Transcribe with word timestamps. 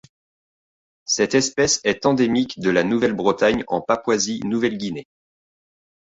Cette 1.05 1.35
espèce 1.35 1.79
est 1.83 2.07
endémique 2.07 2.59
de 2.59 2.71
la 2.71 2.83
Nouvelle-Bretagne 2.83 3.63
en 3.67 3.81
Papouasie-Nouvelle-Guinée. 3.81 5.05